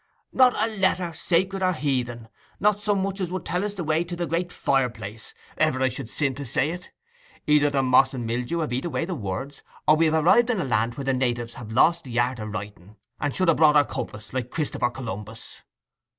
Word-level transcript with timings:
'Not 0.33 0.55
a 0.57 0.65
letter, 0.65 1.13
sacred 1.13 1.61
or 1.61 1.73
heathen—not 1.73 2.79
so 2.79 2.95
much 2.95 3.21
as 3.21 3.31
would 3.31 3.45
tell 3.45 3.63
us 3.63 3.75
the 3.75 3.83
way 3.83 4.03
to 4.05 4.15
the 4.15 4.25
great 4.25 4.51
fireplace—ever 4.51 5.79
I 5.79 5.89
should 5.89 6.09
sin 6.09 6.33
to 6.33 6.43
say 6.43 6.71
it! 6.71 6.89
Either 7.45 7.69
the 7.69 7.83
moss 7.83 8.11
and 8.15 8.25
mildew 8.25 8.61
have 8.61 8.73
eat 8.73 8.85
away 8.85 9.05
the 9.05 9.13
words, 9.13 9.61
or 9.87 9.95
we 9.95 10.05
have 10.05 10.15
arrived 10.15 10.49
in 10.49 10.59
a 10.59 10.63
land 10.65 10.95
where 10.95 11.05
the 11.05 11.13
natyves 11.13 11.53
have 11.53 11.71
lost 11.71 12.03
the 12.05 12.19
art 12.19 12.39
o' 12.39 12.45
writing, 12.47 12.95
and 13.19 13.35
should 13.35 13.47
ha' 13.47 13.55
brought 13.55 13.75
our 13.75 13.85
compass 13.85 14.33
like 14.33 14.49
Christopher 14.49 14.89
Columbus. 14.89 15.61